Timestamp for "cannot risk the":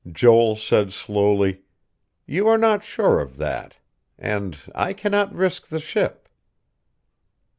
4.93-5.79